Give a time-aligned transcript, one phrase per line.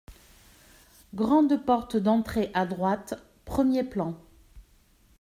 [1.13, 4.15] Grande porte d’entrée à droite, premier plan.